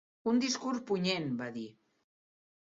[0.31, 1.69] "Un discurs punyent", va dir.